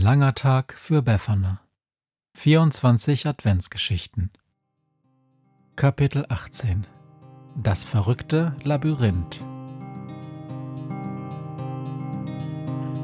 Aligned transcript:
langer 0.00 0.34
Tag 0.34 0.74
für 0.78 1.02
Befana. 1.02 1.60
24 2.34 3.26
Adventsgeschichten. 3.26 4.30
Kapitel 5.76 6.24
18 6.26 6.86
Das 7.54 7.84
verrückte 7.84 8.56
Labyrinth. 8.62 9.40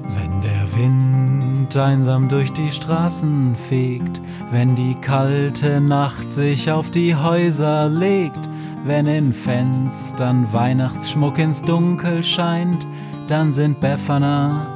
Wenn 0.08 0.40
der 0.40 0.74
Wind 0.74 1.76
einsam 1.76 2.30
durch 2.30 2.54
die 2.54 2.70
Straßen 2.70 3.56
fegt, 3.56 4.22
wenn 4.50 4.74
die 4.74 4.94
kalte 4.94 5.82
Nacht 5.82 6.32
sich 6.32 6.70
auf 6.70 6.90
die 6.90 7.14
Häuser 7.14 7.90
legt, 7.90 8.40
wenn 8.86 9.04
in 9.04 9.34
Fenstern 9.34 10.50
Weihnachtsschmuck 10.50 11.36
ins 11.36 11.60
Dunkel 11.60 12.24
scheint, 12.24 12.86
dann 13.28 13.52
sind 13.52 13.80
Befana 13.80 14.75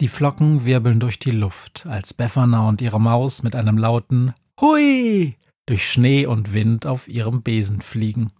Die 0.00 0.08
Flocken 0.08 0.64
wirbeln 0.64 0.98
durch 0.98 1.18
die 1.18 1.30
Luft, 1.30 1.84
als 1.86 2.14
Befana 2.14 2.66
und 2.66 2.80
ihre 2.80 2.98
Maus 2.98 3.42
mit 3.42 3.54
einem 3.54 3.76
lauten 3.76 4.32
Hui 4.58 5.36
durch 5.66 5.90
Schnee 5.90 6.24
und 6.24 6.54
Wind 6.54 6.86
auf 6.86 7.06
ihrem 7.06 7.42
Besen 7.42 7.82
fliegen. 7.82 8.32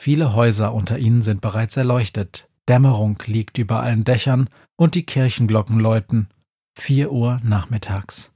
Viele 0.00 0.34
Häuser 0.34 0.72
unter 0.72 0.98
ihnen 0.98 1.20
sind 1.20 1.42
bereits 1.42 1.76
erleuchtet, 1.76 2.48
Dämmerung 2.66 3.22
liegt 3.26 3.58
über 3.58 3.80
allen 3.80 4.04
Dächern 4.04 4.48
und 4.76 4.94
die 4.94 5.04
Kirchenglocken 5.04 5.78
läuten. 5.78 6.30
Vier 6.74 7.12
Uhr 7.12 7.40
nachmittags. 7.44 8.32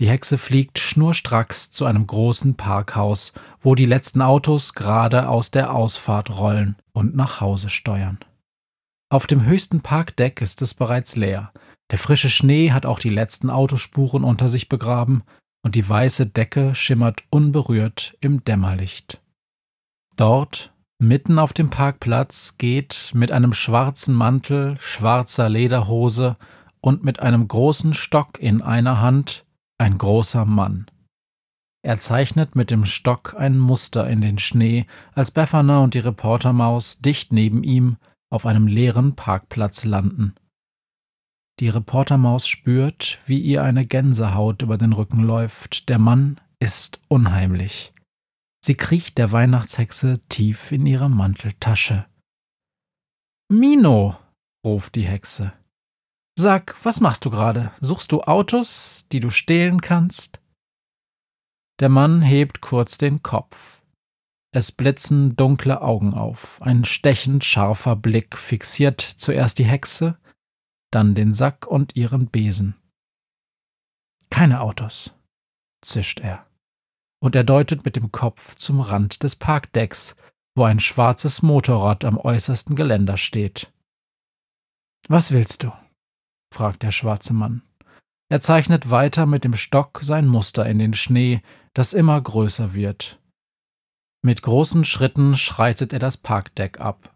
Die 0.00 0.08
Hexe 0.08 0.38
fliegt 0.38 0.80
schnurstracks 0.80 1.70
zu 1.70 1.86
einem 1.86 2.08
großen 2.08 2.56
Parkhaus, 2.56 3.32
wo 3.60 3.76
die 3.76 3.86
letzten 3.86 4.20
Autos 4.20 4.74
gerade 4.74 5.28
aus 5.28 5.52
der 5.52 5.72
Ausfahrt 5.72 6.36
rollen 6.36 6.74
und 6.92 7.14
nach 7.14 7.40
Hause 7.40 7.70
steuern. 7.70 8.18
Auf 9.08 9.28
dem 9.28 9.44
höchsten 9.44 9.82
Parkdeck 9.82 10.40
ist 10.40 10.62
es 10.62 10.74
bereits 10.74 11.14
leer. 11.14 11.52
Der 11.92 11.98
frische 11.98 12.28
Schnee 12.28 12.72
hat 12.72 12.86
auch 12.86 12.98
die 12.98 13.10
letzten 13.10 13.50
Autospuren 13.50 14.24
unter 14.24 14.48
sich 14.48 14.68
begraben 14.68 15.22
und 15.62 15.76
die 15.76 15.88
weiße 15.88 16.26
Decke 16.26 16.74
schimmert 16.74 17.22
unberührt 17.30 18.16
im 18.20 18.42
Dämmerlicht. 18.42 19.22
Dort, 20.16 20.72
mitten 20.98 21.38
auf 21.38 21.52
dem 21.52 21.70
Parkplatz, 21.70 22.56
geht 22.58 23.12
mit 23.14 23.30
einem 23.30 23.52
schwarzen 23.52 24.14
Mantel, 24.14 24.76
schwarzer 24.80 25.48
Lederhose 25.48 26.36
und 26.80 27.04
mit 27.04 27.20
einem 27.20 27.46
großen 27.46 27.94
Stock 27.94 28.40
in 28.40 28.60
einer 28.60 29.00
Hand 29.00 29.44
ein 29.78 29.98
großer 29.98 30.44
Mann. 30.44 30.86
Er 31.82 32.00
zeichnet 32.00 32.56
mit 32.56 32.72
dem 32.72 32.84
Stock 32.84 33.36
ein 33.38 33.58
Muster 33.58 34.08
in 34.08 34.20
den 34.20 34.38
Schnee, 34.38 34.86
als 35.12 35.30
Befana 35.30 35.84
und 35.84 35.94
die 35.94 36.00
Reportermaus 36.00 36.98
dicht 36.98 37.32
neben 37.32 37.62
ihm 37.62 37.98
auf 38.30 38.46
einem 38.46 38.66
leeren 38.66 39.16
Parkplatz 39.16 39.84
landen. 39.84 40.34
Die 41.58 41.68
Reportermaus 41.68 42.46
spürt, 42.46 43.18
wie 43.24 43.40
ihr 43.40 43.62
eine 43.62 43.86
Gänsehaut 43.86 44.62
über 44.62 44.76
den 44.76 44.92
Rücken 44.92 45.20
läuft. 45.20 45.88
Der 45.88 45.98
Mann 45.98 46.38
ist 46.60 47.00
unheimlich. 47.08 47.94
Sie 48.62 48.74
kriecht 48.74 49.16
der 49.16 49.32
Weihnachtshexe 49.32 50.20
tief 50.28 50.72
in 50.72 50.84
ihre 50.84 51.08
Manteltasche. 51.08 52.06
Mino, 53.48 54.16
ruft 54.66 54.96
die 54.96 55.06
Hexe. 55.06 55.52
Sag, 56.38 56.76
was 56.84 57.00
machst 57.00 57.24
du 57.24 57.30
gerade? 57.30 57.72
Suchst 57.80 58.12
du 58.12 58.22
Autos, 58.22 59.06
die 59.10 59.20
du 59.20 59.30
stehlen 59.30 59.80
kannst? 59.80 60.40
Der 61.80 61.88
Mann 61.88 62.20
hebt 62.22 62.60
kurz 62.60 62.98
den 62.98 63.22
Kopf. 63.22 63.82
Es 64.56 64.72
blitzen 64.72 65.36
dunkle 65.36 65.82
Augen 65.82 66.14
auf, 66.14 66.62
ein 66.62 66.86
stechend 66.86 67.44
scharfer 67.44 67.94
Blick 67.94 68.38
fixiert 68.38 69.02
zuerst 69.02 69.58
die 69.58 69.66
Hexe, 69.66 70.18
dann 70.90 71.14
den 71.14 71.34
Sack 71.34 71.66
und 71.66 71.94
ihren 71.94 72.28
Besen. 72.28 72.74
Keine 74.30 74.62
Autos, 74.62 75.14
zischt 75.82 76.20
er. 76.20 76.46
Und 77.22 77.36
er 77.36 77.44
deutet 77.44 77.84
mit 77.84 77.96
dem 77.96 78.12
Kopf 78.12 78.54
zum 78.54 78.80
Rand 78.80 79.22
des 79.22 79.36
Parkdecks, 79.36 80.16
wo 80.56 80.64
ein 80.64 80.80
schwarzes 80.80 81.42
Motorrad 81.42 82.06
am 82.06 82.16
äußersten 82.16 82.76
Geländer 82.76 83.18
steht. 83.18 83.74
Was 85.06 85.32
willst 85.32 85.64
du? 85.64 85.72
fragt 86.50 86.82
der 86.82 86.92
schwarze 86.92 87.34
Mann. 87.34 87.60
Er 88.30 88.40
zeichnet 88.40 88.88
weiter 88.88 89.26
mit 89.26 89.44
dem 89.44 89.54
Stock 89.54 90.00
sein 90.02 90.26
Muster 90.26 90.64
in 90.64 90.78
den 90.78 90.94
Schnee, 90.94 91.42
das 91.74 91.92
immer 91.92 92.18
größer 92.18 92.72
wird. 92.72 93.20
Mit 94.22 94.42
großen 94.42 94.84
Schritten 94.84 95.36
schreitet 95.36 95.92
er 95.92 95.98
das 95.98 96.16
Parkdeck 96.16 96.80
ab. 96.80 97.14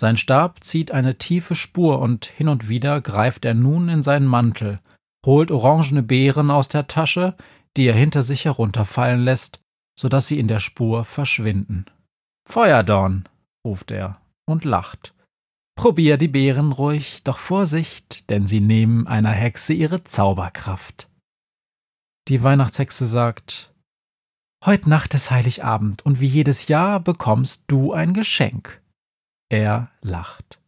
Sein 0.00 0.16
Stab 0.16 0.62
zieht 0.62 0.90
eine 0.90 1.16
tiefe 1.16 1.54
Spur 1.54 2.00
und 2.00 2.26
hin 2.26 2.48
und 2.48 2.68
wieder 2.68 3.00
greift 3.00 3.44
er 3.44 3.54
nun 3.54 3.88
in 3.88 4.02
seinen 4.02 4.26
Mantel, 4.26 4.80
holt 5.24 5.50
orangene 5.50 6.02
Beeren 6.02 6.50
aus 6.50 6.68
der 6.68 6.86
Tasche, 6.86 7.34
die 7.76 7.86
er 7.86 7.94
hinter 7.94 8.22
sich 8.22 8.44
herunterfallen 8.44 9.22
lässt, 9.22 9.60
so 9.98 10.08
dass 10.08 10.26
sie 10.28 10.38
in 10.38 10.48
der 10.48 10.60
Spur 10.60 11.04
verschwinden. 11.04 11.86
Feuerdorn, 12.46 13.28
ruft 13.66 13.90
er 13.90 14.20
und 14.46 14.64
lacht. 14.64 15.14
Probier 15.76 16.16
die 16.16 16.28
Beeren 16.28 16.72
ruhig, 16.72 17.22
doch 17.24 17.38
Vorsicht, 17.38 18.30
denn 18.30 18.46
sie 18.46 18.60
nehmen 18.60 19.06
einer 19.06 19.32
Hexe 19.32 19.72
ihre 19.72 20.04
Zauberkraft. 20.04 21.08
Die 22.28 22.42
Weihnachtshexe 22.42 23.06
sagt 23.06 23.74
Heut 24.64 24.86
Nacht 24.86 25.14
ist 25.14 25.30
Heiligabend 25.30 26.04
und 26.04 26.20
wie 26.20 26.26
jedes 26.26 26.68
Jahr 26.68 27.00
bekommst 27.00 27.64
du 27.66 27.92
ein 27.92 28.14
Geschenk. 28.14 28.80
Er 29.48 29.90
lacht. 30.00 30.58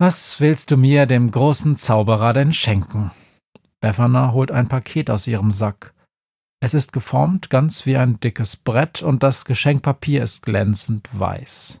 Was 0.00 0.40
willst 0.40 0.70
du 0.70 0.76
mir, 0.76 1.06
dem 1.06 1.30
großen 1.30 1.76
Zauberer, 1.76 2.32
denn 2.32 2.52
schenken? 2.52 3.10
Befana 3.80 4.32
holt 4.32 4.50
ein 4.50 4.68
Paket 4.68 5.10
aus 5.10 5.26
ihrem 5.26 5.50
Sack. 5.50 5.94
Es 6.60 6.74
ist 6.74 6.92
geformt 6.92 7.50
ganz 7.50 7.86
wie 7.86 7.96
ein 7.96 8.18
dickes 8.18 8.56
Brett 8.56 9.02
und 9.02 9.22
das 9.22 9.44
Geschenkpapier 9.44 10.22
ist 10.22 10.42
glänzend 10.42 11.08
weiß. 11.12 11.80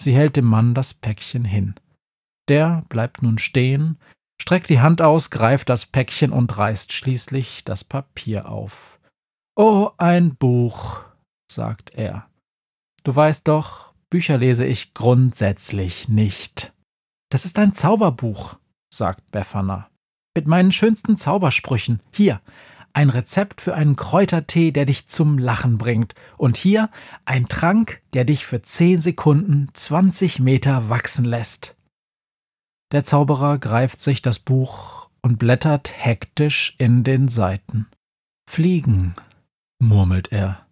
Sie 0.00 0.14
hält 0.14 0.36
dem 0.36 0.46
Mann 0.46 0.74
das 0.74 0.94
Päckchen 0.94 1.44
hin. 1.44 1.74
Der 2.48 2.84
bleibt 2.88 3.22
nun 3.22 3.38
stehen, 3.38 3.98
streckt 4.40 4.70
die 4.70 4.80
Hand 4.80 5.02
aus, 5.02 5.30
greift 5.30 5.68
das 5.68 5.84
Päckchen 5.84 6.32
und 6.32 6.56
reißt 6.56 6.92
schließlich 6.92 7.64
das 7.64 7.84
Papier 7.84 8.48
auf. 8.48 8.99
Oh, 9.56 9.90
ein 9.98 10.36
Buch, 10.36 11.02
sagt 11.50 11.94
er. 11.94 12.28
Du 13.04 13.14
weißt 13.14 13.48
doch, 13.48 13.92
Bücher 14.10 14.38
lese 14.38 14.64
ich 14.64 14.94
grundsätzlich 14.94 16.08
nicht. 16.08 16.72
Das 17.30 17.44
ist 17.44 17.58
ein 17.58 17.74
Zauberbuch, 17.74 18.58
sagt 18.92 19.30
Befana. 19.30 19.88
Mit 20.36 20.46
meinen 20.46 20.72
schönsten 20.72 21.16
Zaubersprüchen. 21.16 22.00
Hier, 22.12 22.40
ein 22.92 23.10
Rezept 23.10 23.60
für 23.60 23.74
einen 23.74 23.96
Kräutertee, 23.96 24.72
der 24.72 24.84
dich 24.84 25.06
zum 25.08 25.38
Lachen 25.38 25.78
bringt. 25.78 26.14
Und 26.36 26.56
hier 26.56 26.90
ein 27.24 27.48
Trank, 27.48 28.02
der 28.14 28.24
dich 28.24 28.46
für 28.46 28.62
zehn 28.62 29.00
Sekunden 29.00 29.70
zwanzig 29.74 30.40
Meter 30.40 30.88
wachsen 30.88 31.24
lässt. 31.24 31.76
Der 32.92 33.04
Zauberer 33.04 33.58
greift 33.58 34.00
sich 34.00 34.22
das 34.22 34.38
Buch 34.40 35.08
und 35.22 35.38
blättert 35.38 35.92
hektisch 35.96 36.74
in 36.78 37.04
den 37.04 37.28
Seiten. 37.28 37.86
Fliegen, 38.48 39.14
murmelt 39.80 40.30
er. 40.32 40.66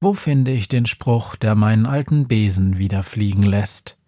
Wo 0.00 0.14
finde 0.14 0.50
ich 0.50 0.68
den 0.68 0.86
Spruch, 0.86 1.36
der 1.36 1.54
meinen 1.54 1.86
alten 1.86 2.26
Besen 2.26 2.76
wieder 2.76 3.02
fliegen 3.02 3.44
lässt? 3.44 3.98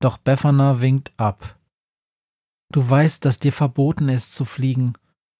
Doch 0.00 0.16
Befana 0.16 0.80
winkt 0.80 1.12
ab. 1.18 1.58
Du 2.72 2.88
weißt, 2.88 3.24
dass 3.24 3.38
dir 3.38 3.52
verboten 3.52 4.08
ist 4.08 4.34
zu 4.34 4.44
fliegen. 4.44 4.94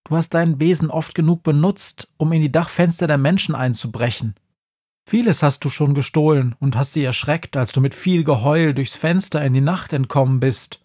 Du 0.05 0.17
hast 0.17 0.35
deinen 0.35 0.59
Besen 0.59 0.91
oft 0.91 1.15
genug 1.15 1.43
benutzt, 1.43 2.13
um 2.19 2.33
in 2.33 2.43
die 2.43 2.53
Dachfenster 2.53 3.07
der 3.07 3.19
Menschen 3.19 3.55
einzubrechen. 3.55 4.35
Vieles 5.09 5.43
hast 5.43 5.65
du 5.65 5.71
schon 5.71 5.95
gestohlen 5.95 6.55
und 6.61 6.77
hast 6.77 6.93
sie 6.93 7.03
erschreckt, 7.03 7.57
als 7.57 7.73
du 7.73 7.81
mit 7.81 7.95
viel 7.95 8.25
Geheul 8.25 8.75
durchs 8.75 8.95
Fenster 8.95 9.45
in 9.45 9.55
die 9.55 9.61
Nacht 9.61 9.93
entkommen 9.93 10.39
bist. 10.39 10.85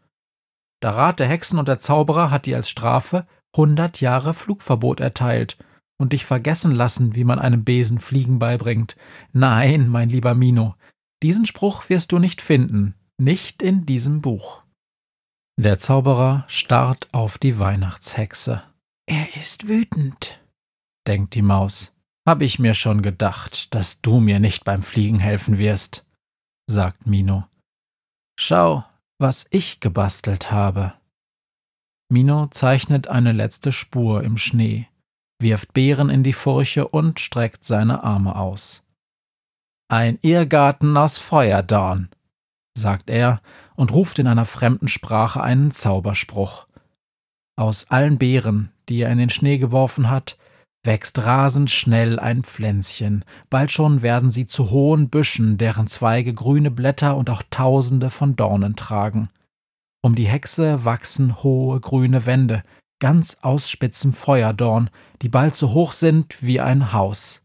Der 0.82 0.92
Rat 0.92 1.20
der 1.20 1.28
Hexen 1.28 1.60
und 1.60 1.68
der 1.68 1.80
Zauberer 1.80 2.32
hat 2.32 2.46
dir 2.46 2.56
als 2.56 2.70
Strafe 2.70 3.28
hundert 3.56 4.00
Jahre 4.00 4.34
Flugverbot 4.34 5.00
erteilt 5.00 5.58
und 5.98 6.14
dich 6.14 6.26
vergessen 6.26 6.72
lassen, 6.72 7.16
wie 7.16 7.24
man 7.24 7.40
einem 7.40 7.64
Besen 7.64 8.00
Fliegen 8.00 8.40
beibringt. 8.40 8.96
Nein, 9.34 9.88
mein 9.88 10.10
lieber 10.10 10.36
Mino, 10.36 10.76
diesen 11.24 11.46
Spruch 11.46 11.90
wirst 11.90 12.12
du 12.12 12.20
nicht 12.20 12.42
finden, 12.42 12.94
nicht 13.18 13.64
in 13.64 13.86
diesem 13.86 14.22
Buch. 14.22 14.64
Der 15.60 15.80
Zauberer 15.80 16.46
starrt 16.48 17.08
auf 17.14 17.40
die 17.40 17.58
Weihnachtshexe. 17.58 18.64
Er 19.08 19.36
ist 19.36 19.68
wütend, 19.68 20.40
denkt 21.08 21.34
die 21.34 21.42
Maus. 21.42 21.96
Hab 22.28 22.42
ich 22.42 22.60
mir 22.60 22.74
schon 22.74 23.02
gedacht, 23.02 23.74
dass 23.74 24.02
du 24.02 24.20
mir 24.20 24.40
nicht 24.40 24.66
beim 24.66 24.84
Fliegen 24.84 25.18
helfen 25.18 25.58
wirst, 25.58 26.06
sagt 26.70 27.08
Mino. 27.08 27.46
Schau, 28.40 28.86
was 29.18 29.48
ich 29.50 29.80
gebastelt 29.80 30.52
habe. 30.52 30.94
Mino 32.10 32.48
zeichnet 32.48 33.08
eine 33.08 33.32
letzte 33.32 33.72
Spur 33.72 34.24
im 34.24 34.38
Schnee, 34.38 34.88
wirft 35.39 35.74
Beeren 35.74 36.10
in 36.10 36.24
die 36.24 36.34
Furche 36.34 36.88
und 36.88 37.19
streckt 37.19 37.63
seine 37.63 38.04
Arme 38.04 38.36
aus. 38.36 38.84
Ein 39.89 40.19
Irrgarten 40.22 40.98
aus 40.98 41.18
Feuerdorn, 41.18 42.10
sagt 42.78 43.10
er 43.10 43.42
und 43.75 43.92
ruft 43.92 44.19
in 44.19 44.28
einer 44.28 44.45
fremden 44.45 44.88
Sprache 44.88 45.42
einen 45.42 45.72
Zauberspruch. 45.72 46.68
Aus 47.56 47.89
allen 47.89 48.18
Beeren, 48.18 48.72
die 48.89 49.01
er 49.01 49.12
in 49.12 49.18
den 49.18 49.30
Schnee 49.30 49.57
geworfen 49.57 50.10
hat, 50.10 50.38
wächst 50.84 51.19
rasend 51.19 51.69
schnell 51.69 52.19
ein 52.19 52.44
Pflänzchen, 52.44 53.25
bald 53.50 53.72
schon 53.72 54.01
werden 54.01 54.30
sie 54.30 54.48
zu 54.48 54.69
hohen 54.69 55.10
Büschen, 55.10 55.57
deren 55.57 55.88
Zweige 55.88 56.33
grüne 56.33 56.72
Blätter 56.72 57.18
und 57.18 57.30
auch 57.30 57.44
tausende 57.50 58.10
von 58.10 58.36
Dornen 58.36 58.75
tragen. 58.75 59.28
Um 60.01 60.16
die 60.16 60.28
Hexe 60.28 60.86
wachsen 60.86 61.44
hohe 61.44 61.80
grüne 61.81 62.25
Wände, 62.25 62.63
ganz 63.00 63.38
aus 63.42 63.70
spitzem 63.70 64.14
Feuerdorn, 64.14 64.90
die 65.22 65.30
bald 65.30 65.56
so 65.56 65.72
hoch 65.74 65.92
sind 65.92 66.42
wie 66.42 66.60
ein 66.60 66.94
Haus. 66.94 67.44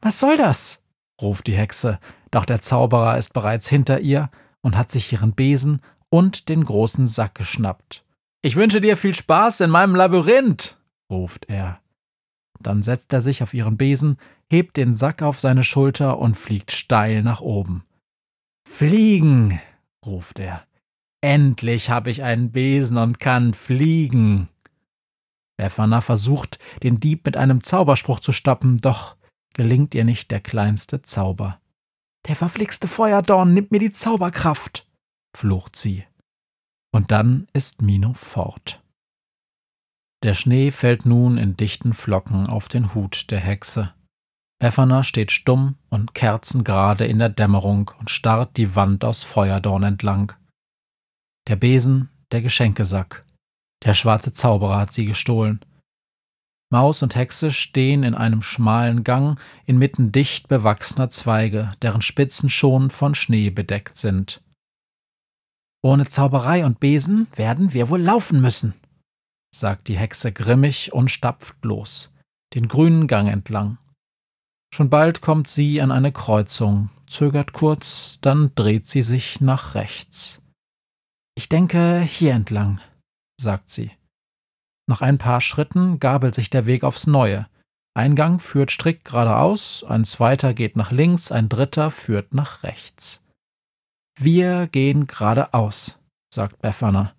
Was 0.00 0.18
soll 0.18 0.36
das? 0.36 0.82
ruft 1.20 1.46
die 1.46 1.56
Hexe, 1.56 1.98
doch 2.30 2.44
der 2.44 2.60
Zauberer 2.60 3.18
ist 3.18 3.34
bereits 3.34 3.68
hinter 3.68 4.00
ihr 4.00 4.30
und 4.62 4.76
hat 4.76 4.90
sich 4.90 5.12
ihren 5.12 5.32
Besen 5.32 5.82
und 6.08 6.48
den 6.48 6.64
großen 6.64 7.06
Sack 7.06 7.34
geschnappt. 7.34 8.04
Ich 8.42 8.56
wünsche 8.56 8.80
dir 8.80 8.96
viel 8.96 9.14
Spaß 9.14 9.60
in 9.60 9.70
meinem 9.70 9.94
Labyrinth, 9.94 10.78
ruft 11.10 11.48
er. 11.48 11.80
Dann 12.58 12.82
setzt 12.82 13.12
er 13.12 13.20
sich 13.20 13.42
auf 13.42 13.54
ihren 13.54 13.76
Besen, 13.76 14.18
hebt 14.50 14.76
den 14.76 14.92
Sack 14.92 15.22
auf 15.22 15.40
seine 15.40 15.64
Schulter 15.64 16.18
und 16.18 16.36
fliegt 16.36 16.72
steil 16.72 17.22
nach 17.22 17.40
oben. 17.40 17.84
Fliegen, 18.66 19.60
ruft 20.04 20.38
er. 20.38 20.64
Endlich 21.22 21.90
habe 21.90 22.10
ich 22.10 22.22
einen 22.22 22.52
Besen 22.52 22.96
und 22.96 23.20
kann 23.20 23.52
fliegen. 23.52 24.48
Befana 25.58 26.00
versucht, 26.00 26.58
den 26.82 27.00
Dieb 27.00 27.26
mit 27.26 27.36
einem 27.36 27.62
Zauberspruch 27.62 28.20
zu 28.20 28.32
stoppen, 28.32 28.78
doch 28.78 29.16
gelingt 29.54 29.94
ihr 29.94 30.04
nicht 30.04 30.30
der 30.30 30.40
kleinste 30.40 31.02
Zauber. 31.02 31.60
Der 32.26 32.36
verflixte 32.36 32.88
Feuerdorn 32.88 33.52
nimmt 33.52 33.70
mir 33.70 33.78
die 33.78 33.92
Zauberkraft, 33.92 34.86
flucht 35.36 35.76
sie. 35.76 36.04
Und 36.92 37.10
dann 37.10 37.46
ist 37.52 37.82
Mino 37.82 38.14
fort. 38.14 38.82
Der 40.22 40.34
Schnee 40.34 40.70
fällt 40.70 41.06
nun 41.06 41.38
in 41.38 41.56
dichten 41.56 41.94
Flocken 41.94 42.46
auf 42.46 42.68
den 42.68 42.94
Hut 42.94 43.30
der 43.30 43.40
Hexe. 43.40 43.94
Befana 44.58 45.02
steht 45.02 45.32
stumm 45.32 45.76
und 45.88 46.14
kerzengerade 46.14 47.06
in 47.06 47.18
der 47.18 47.30
Dämmerung 47.30 47.90
und 47.98 48.10
starrt 48.10 48.58
die 48.58 48.76
Wand 48.76 49.04
aus 49.04 49.22
Feuerdorn 49.22 49.82
entlang. 49.84 50.34
Der 51.48 51.56
Besen, 51.56 52.10
der 52.32 52.42
Geschenkesack. 52.42 53.24
Der 53.84 53.94
schwarze 53.94 54.32
Zauberer 54.32 54.78
hat 54.78 54.92
sie 54.92 55.06
gestohlen. 55.06 55.60
Maus 56.72 57.02
und 57.02 57.16
Hexe 57.16 57.50
stehen 57.50 58.04
in 58.04 58.14
einem 58.14 58.42
schmalen 58.42 59.02
Gang 59.02 59.40
inmitten 59.66 60.12
dicht 60.12 60.46
bewachsener 60.46 61.08
Zweige, 61.08 61.72
deren 61.82 62.00
Spitzen 62.00 62.48
schon 62.48 62.90
von 62.90 63.16
Schnee 63.16 63.50
bedeckt 63.50 63.96
sind. 63.96 64.40
Ohne 65.82 66.06
Zauberei 66.06 66.64
und 66.64 66.78
Besen 66.78 67.26
werden 67.34 67.72
wir 67.72 67.88
wohl 67.88 68.00
laufen 68.00 68.40
müssen, 68.40 68.74
sagt 69.52 69.88
die 69.88 69.96
Hexe 69.96 70.30
grimmig 70.30 70.92
und 70.92 71.10
stapft 71.10 71.64
los, 71.64 72.14
den 72.54 72.68
grünen 72.68 73.08
Gang 73.08 73.28
entlang. 73.28 73.78
Schon 74.72 74.90
bald 74.90 75.20
kommt 75.20 75.48
sie 75.48 75.80
an 75.80 75.90
eine 75.90 76.12
Kreuzung, 76.12 76.90
zögert 77.08 77.52
kurz, 77.52 78.20
dann 78.20 78.54
dreht 78.54 78.86
sie 78.86 79.02
sich 79.02 79.40
nach 79.40 79.74
rechts. 79.74 80.42
Denke 81.52 82.00
hier 82.00 82.34
entlang, 82.34 82.80
sagt 83.40 83.70
sie. 83.70 83.90
Nach 84.88 85.00
ein 85.00 85.18
paar 85.18 85.40
Schritten 85.40 85.98
gabelt 85.98 86.34
sich 86.34 86.48
der 86.48 86.66
Weg 86.66 86.84
aufs 86.84 87.08
Neue. 87.08 87.48
Ein 87.94 88.14
Gang 88.14 88.40
führt 88.40 88.70
strikt 88.70 89.04
geradeaus, 89.04 89.82
ein 89.82 90.04
zweiter 90.04 90.54
geht 90.54 90.76
nach 90.76 90.92
links, 90.92 91.32
ein 91.32 91.48
dritter 91.48 91.90
führt 91.90 92.34
nach 92.34 92.62
rechts. 92.62 93.24
Wir 94.16 94.68
gehen 94.68 95.08
geradeaus, 95.08 95.98
sagt 96.32 96.62
Befana. 96.62 97.14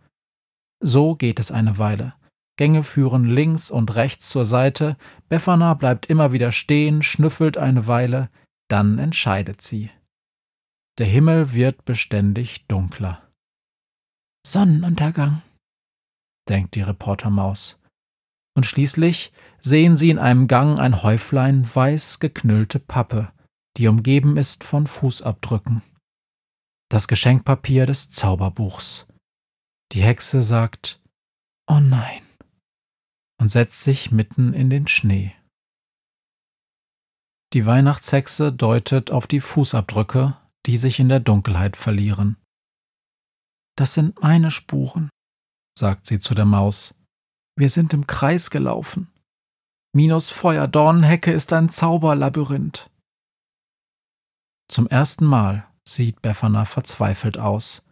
So 0.81 1.16
geht 1.16 1.39
es 1.39 1.51
eine 1.51 1.77
Weile. 1.77 2.13
Gänge 2.57 2.84
führen 2.84 3.25
links 3.25 3.69
und 3.69 3.95
rechts 3.95 4.30
zur 4.30 4.45
Seite, 4.45 4.95
Befana 5.27 5.74
bleibt 5.74 6.06
immer 6.06 6.31
wieder 6.31 6.51
stehen, 6.51 7.01
schnüffelt 7.01 7.57
eine 7.57 7.88
Weile, 7.88 8.30
dann 8.69 8.98
entscheidet 8.98 9.62
sie. 9.62 9.92
Der 11.00 11.07
Himmel 11.07 11.54
wird 11.54 11.84
beständig 11.84 12.68
dunkler. 12.68 13.31
Sonnenuntergang, 14.46 15.42
denkt 16.50 16.76
die 16.76 16.82
Reportermaus. 16.82 17.80
Und 18.56 18.66
schließlich 18.66 19.32
sehen 19.60 19.96
sie 19.96 20.10
in 20.10 20.20
einem 20.20 20.48
Gang 20.48 20.80
ein 20.80 21.04
Häuflein 21.04 21.64
weiß 21.74 22.20
geknüllte 22.20 22.80
Pappe, 22.80 23.32
die 23.78 23.88
umgeben 23.88 24.36
ist 24.38 24.64
von 24.64 24.88
Fußabdrücken. 24.88 25.82
Das 26.90 27.08
Geschenkpapier 27.08 27.86
des 27.86 28.12
Zauberbuchs. 28.12 29.08
Die 29.94 30.02
Hexe 30.02 30.42
sagt 30.42 31.00
Oh 31.68 31.80
nein 31.80 32.22
und 33.40 33.50
setzt 33.50 33.84
sich 33.84 34.12
mitten 34.12 34.54
in 34.54 34.70
den 34.70 34.88
Schnee. 34.88 35.34
Die 37.54 37.65
Weihnachtshexe 37.65 38.51
deutet 38.51 39.12
auf 39.12 39.27
die 39.27 39.39
Fußabdrücke, 39.39 40.38
die 40.65 40.77
sich 40.77 41.00
in 41.00 41.10
der 41.10 41.20
Dunkelheit 41.20 41.75
verlieren. 41.75 42.38
Das 43.78 43.94
sind 43.94 44.22
meine 44.22 44.51
Spuren, 44.51 45.10
sagt 45.78 46.06
sie 46.06 46.20
zu 46.20 46.34
der 46.34 46.46
Maus. 46.46 46.96
Wir 47.58 47.70
sind 47.70 47.94
im 47.94 48.08
Kreis 48.08 48.50
gelaufen. 48.50 49.12
Minos 49.94 50.30
Feuerdornhecke 50.30 51.32
ist 51.32 51.51
ein 51.54 51.70
Zauberlabyrinth. 51.70 52.90
Zum 54.70 54.88
ersten 54.88 55.25
Mal 55.25 55.68
sieht 55.88 56.22
Befana 56.22 56.66
verzweifelt 56.66 57.38
aus. 57.38 57.84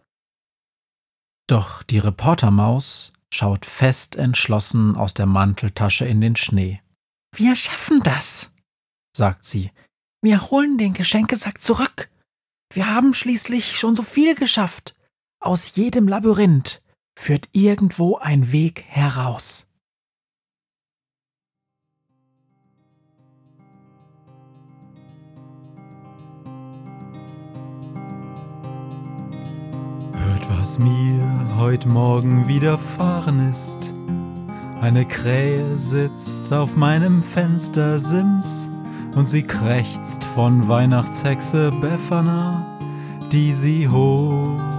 Doch 1.48 1.84
die 1.84 2.00
Reportermaus 2.00 3.12
schaut 3.34 3.66
fest 3.66 4.16
entschlossen 4.16 4.96
aus 4.96 5.14
der 5.14 5.26
Manteltasche 5.26 6.06
in 6.06 6.22
den 6.22 6.36
Schnee. 6.36 6.82
Wir 7.36 7.56
schaffen 7.56 8.02
das, 8.04 8.52
sagt 9.16 9.44
sie. 9.44 9.72
Wir 10.22 10.50
holen 10.52 10.78
den 10.78 10.94
Geschenkesack 10.94 11.60
zurück. 11.60 12.10
Wir 12.72 12.88
haben 12.88 13.14
schließlich 13.14 13.80
schon 13.80 13.96
so 13.96 14.04
viel 14.04 14.36
geschafft. 14.36 14.96
Aus 15.42 15.76
jedem 15.76 16.10
Labyrinth 16.10 16.82
führt 17.18 17.48
irgendwo 17.54 18.18
ein 18.18 18.52
Weg 18.52 18.84
heraus. 18.86 19.68
Hört, 30.12 30.50
was 30.60 30.78
mir 30.78 31.48
heute 31.58 31.88
Morgen 31.88 32.50
widerfahren 32.50 33.50
ist. 33.50 33.94
Eine 34.82 35.06
Krähe 35.06 35.78
sitzt 35.78 36.52
auf 36.52 36.76
meinem 36.76 37.24
Fenstersims 37.24 38.70
und 39.16 39.30
sie 39.30 39.44
krächzt 39.44 40.22
von 40.36 40.68
Weihnachtshexe 40.68 41.72
Befana, 41.80 42.78
die 43.32 43.54
sie 43.54 43.88
hoch 43.88 44.79